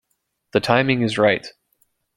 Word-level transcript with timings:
The 0.53 0.59
timing 0.59 1.03
is 1.03 1.19
right. 1.19 1.45